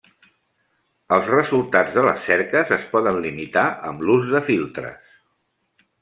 [1.17, 5.13] Els resultats de les cerques es poden limitar amb l'ús de filtres.